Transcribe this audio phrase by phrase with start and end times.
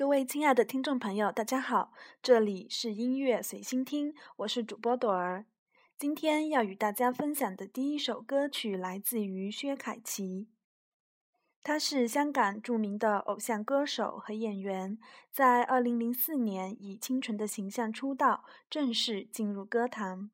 [0.00, 5.44] 各位亲爱的听众朋友，大家好，这里是音乐随心听，我是主播朵儿。
[5.98, 10.48] 今天要与大家分享的第一首歌曲来自于薛凯琪，
[11.62, 14.96] 他是香港著名的偶像歌手和演员，
[15.30, 20.30] 在二零零四年以清纯的形象出道，正式进入歌坛。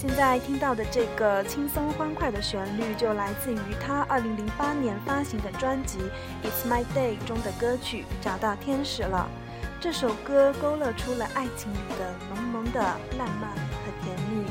[0.00, 5.98] 现在听到的这个轻松欢快的旋律，就来自于他2008年发行的专辑
[6.42, 9.28] 《It's My Day》中的歌曲《找到天使了》。
[9.78, 12.80] 这首歌勾勒出了爱情里的浓浓的
[13.18, 14.46] 浪漫和甜蜜。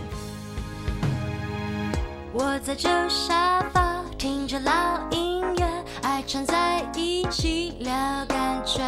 [2.31, 5.67] 我在旧沙发听着老音乐，
[6.03, 7.91] 爱串在一起聊
[8.27, 8.83] 感觉，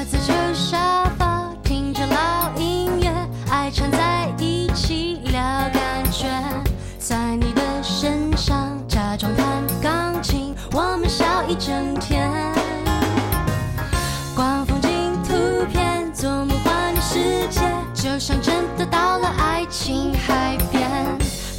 [0.02, 3.12] 各自坐沙发，听着老音乐，
[3.50, 5.34] 爱缠在一起聊
[5.74, 6.24] 感觉，
[6.98, 12.30] 在你的身上假装弹钢琴，我们笑一整天。
[14.34, 14.88] 逛风景
[15.22, 17.60] 图片，做梦幻觉世界，
[17.92, 20.80] 就像真的到了爱情海边。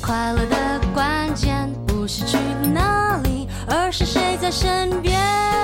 [0.01, 2.37] 快乐的关键不是去
[2.73, 5.60] 哪里，而是谁在身边。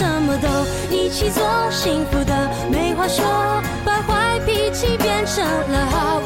[0.00, 0.48] 什么都
[0.90, 2.32] 一起做，幸福的
[2.72, 3.22] 没话说，
[3.84, 6.19] 把坏脾气变成了好。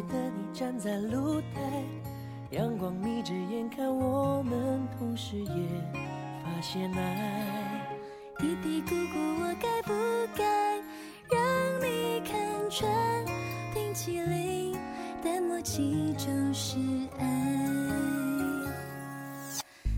[0.00, 1.82] 觉你站在露台，
[2.50, 7.86] 阳光眯着眼看我们，同时也发现爱。
[8.38, 9.92] 嘀嘀咕咕，我该不
[10.36, 10.76] 该
[11.28, 12.34] 让你看
[12.70, 12.88] 穿？
[13.74, 14.72] 冰淇淋
[15.22, 16.76] 的默契就是
[17.18, 17.52] 爱，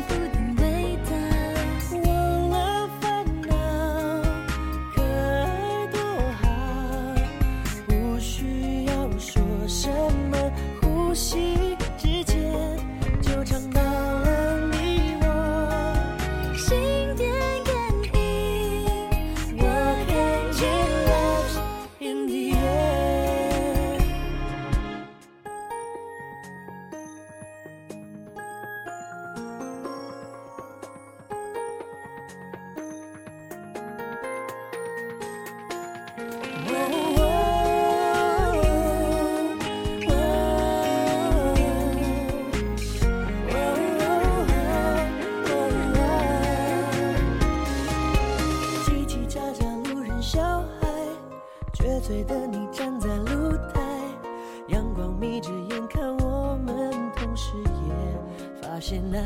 [58.78, 59.18] 现来，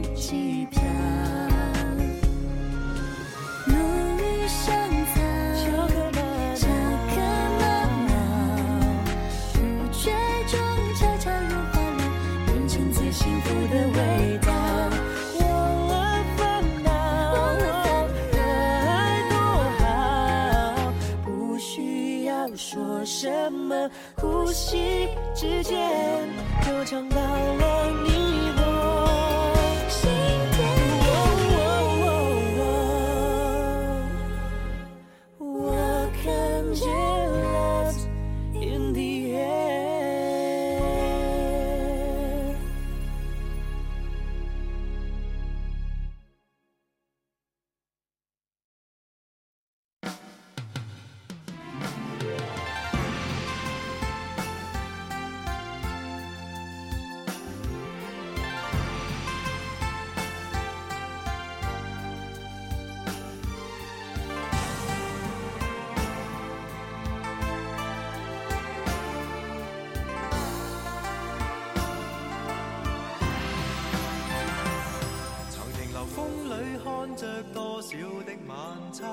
[78.93, 79.03] 秋，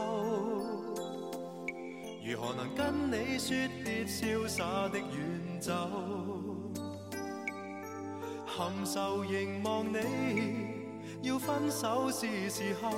[2.22, 5.72] 如何能跟你说别，潇洒的远走？
[8.44, 10.66] 含愁凝望你，
[11.22, 12.90] 要分手是时候。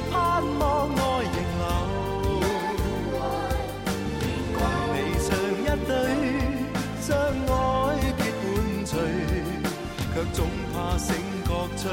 [10.19, 11.13] 却总怕醒
[11.45, 11.89] 觉随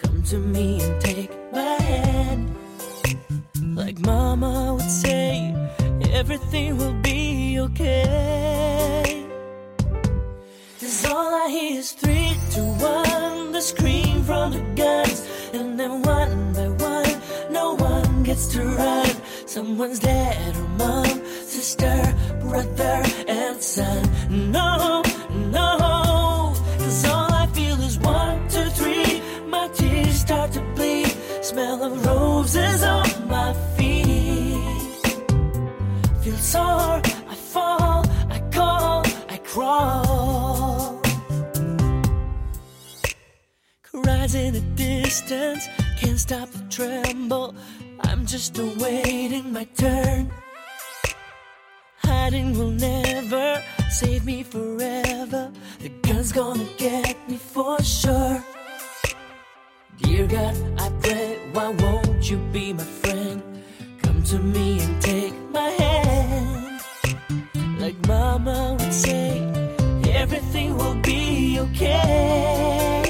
[0.00, 2.54] Come to me and take my hand.
[3.74, 5.54] Like Mama would say,
[6.12, 9.20] everything will be okay.
[11.02, 12.60] Cause all I hear is three to
[12.94, 15.28] one, the scream from the guns.
[15.52, 17.12] And then one by one,
[17.52, 19.10] no one gets to run.
[19.46, 21.04] Someone's dead, or mom,
[21.56, 21.96] sister,
[22.42, 24.02] brother, and son.
[24.52, 25.02] No,
[25.56, 26.52] no.
[26.78, 29.20] Cause all I feel is one, two, three.
[29.48, 31.12] My tears start to bleed.
[31.42, 35.18] Smell of roses on my feet.
[36.22, 37.01] Feel sore.
[44.34, 47.54] in the distance can't stop to tremble.
[48.00, 50.30] I'm just awaiting my turn.
[51.98, 55.52] Hiding will never save me forever.
[55.80, 58.42] The gun's gonna get me for sure.
[60.00, 63.42] Dear God, I pray, why won't you be my friend?
[64.02, 66.80] Come to me and take my hand.
[67.78, 69.38] Like Mama would say,
[70.14, 73.01] everything will be okay.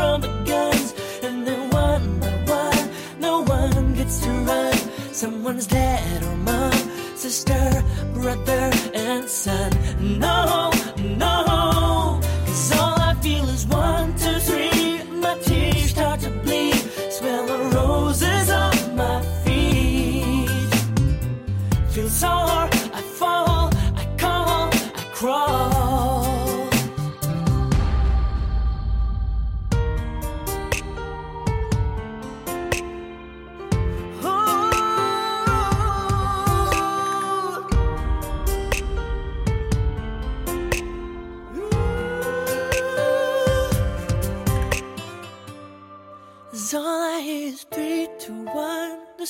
[0.00, 0.88] from the guns,
[1.26, 2.84] and then one by one,
[3.26, 4.78] no one gets to run.
[5.22, 6.78] Someone's dad or mom,
[7.24, 7.64] sister,
[8.18, 8.64] brother,
[9.06, 9.70] and son.
[10.18, 10.69] No.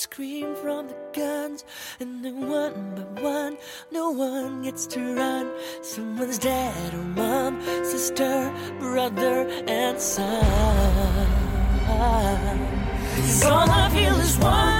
[0.00, 1.62] scream from the guns,
[2.00, 3.54] and then one by one,
[3.92, 5.46] no one gets to run.
[5.82, 11.26] Someone's dead, or mom, sister, brother, and son.
[13.16, 14.79] Cause all I feel is one.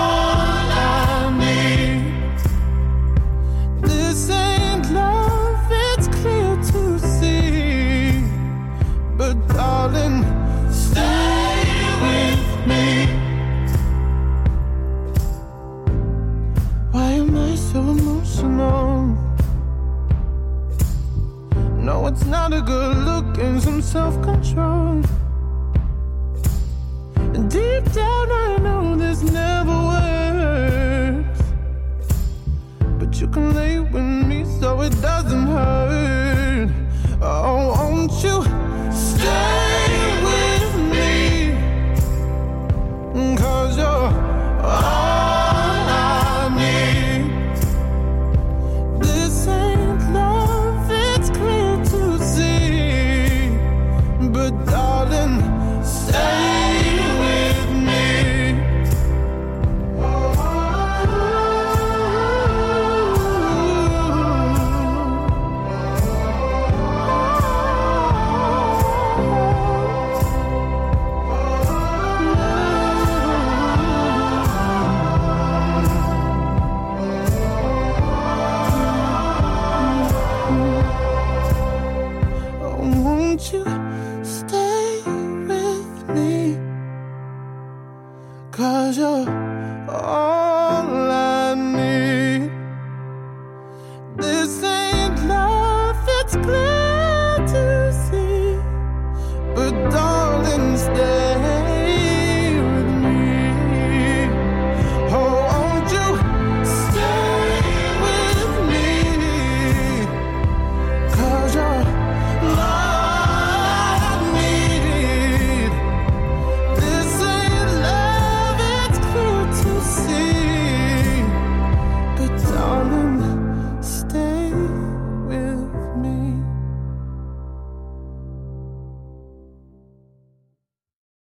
[23.91, 25.01] self-control
[27.49, 29.77] deep down i know this never
[31.11, 31.41] works
[33.01, 36.10] but you can lay with me so it doesn't hurt